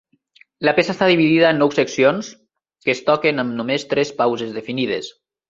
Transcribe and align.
La 0.69 0.71
peça 0.77 0.93
està 0.93 1.09
dividida 1.11 1.51
en 1.55 1.59
nou 1.63 1.71
seccions, 1.75 2.31
que 2.87 2.93
es 2.95 3.03
toquen 3.11 3.45
amb 3.45 3.55
només 3.61 3.87
tres 3.93 4.15
pauses 4.25 4.59
definides. 4.59 5.13